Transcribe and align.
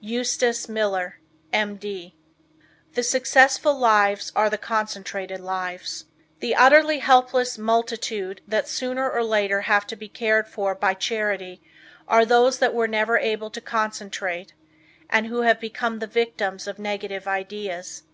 Eustace 0.00 0.66
Miller, 0.66 1.20
M. 1.52 1.76
D. 1.76 2.16
The 2.94 3.02
Successful 3.02 3.78
Lives 3.78 4.32
Are 4.34 4.48
the 4.48 4.56
Concentrated 4.56 5.40
Lives. 5.40 6.06
The 6.40 6.54
utterly 6.54 7.00
helpless 7.00 7.58
multitude 7.58 8.40
that 8.48 8.66
sooner 8.66 9.10
or 9.10 9.22
later 9.22 9.60
have 9.60 9.86
to 9.88 9.94
be 9.94 10.08
cared 10.08 10.48
for 10.48 10.74
by 10.74 10.94
charity, 10.94 11.60
are 12.08 12.24
those 12.24 12.60
that 12.60 12.72
were 12.72 12.88
never 12.88 13.18
able 13.18 13.50
to 13.50 13.60
concentrate, 13.60 14.54
and 15.10 15.26
who 15.26 15.42
have 15.42 15.60
become 15.60 15.98
the 15.98 16.06
victims 16.06 16.66
of 16.66 16.78
negative 16.78 17.28
ideas. 17.28 18.04